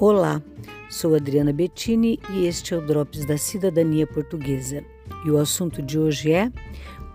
[0.00, 0.40] Olá,
[0.88, 4.84] sou Adriana Bettini e este é o Drops da Cidadania Portuguesa.
[5.26, 6.52] E o assunto de hoje é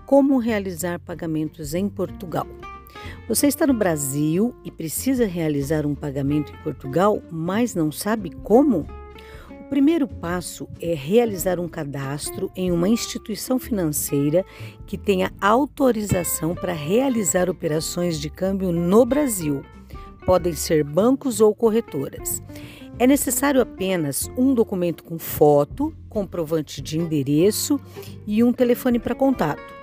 [0.06, 2.46] como realizar pagamentos em Portugal.
[3.26, 8.86] Você está no Brasil e precisa realizar um pagamento em Portugal, mas não sabe como?
[9.50, 14.44] O primeiro passo é realizar um cadastro em uma instituição financeira
[14.86, 19.64] que tenha autorização para realizar operações de câmbio no Brasil.
[20.26, 22.44] Podem ser bancos ou corretoras.
[23.00, 27.80] É necessário apenas um documento com foto, comprovante de endereço
[28.28, 29.74] e um telefone para contato.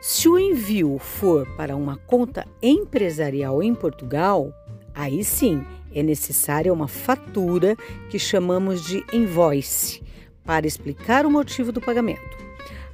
[0.00, 4.52] Se o envio for para uma conta empresarial em Portugal,
[4.94, 5.62] aí sim
[5.94, 7.76] é necessária uma fatura
[8.08, 10.02] que chamamos de invoice
[10.44, 12.38] para explicar o motivo do pagamento.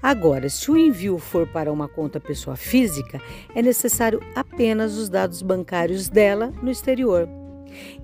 [0.03, 3.21] Agora, se o envio for para uma conta pessoa física,
[3.55, 7.29] é necessário apenas os dados bancários dela no exterior.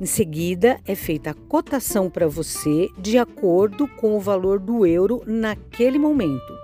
[0.00, 5.22] Em seguida, é feita a cotação para você de acordo com o valor do euro
[5.26, 6.58] naquele momento,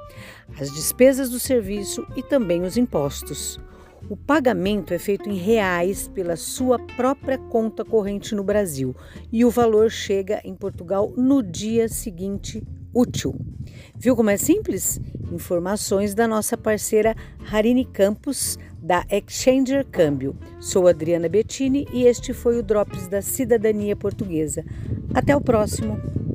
[0.59, 3.61] as despesas do serviço e também os impostos.
[4.09, 8.95] O pagamento é feito em reais pela sua própria conta corrente no Brasil
[9.33, 12.63] e o valor chega em Portugal no dia seguinte
[12.97, 13.35] útil.
[13.95, 14.99] Viu como é simples?
[15.31, 17.15] Informações da nossa parceira
[17.53, 20.35] Harini Campos da Exchanger Câmbio.
[20.59, 24.65] Sou Adriana Bettini e este foi o Drops da Cidadania Portuguesa.
[25.15, 26.26] Até o próximo!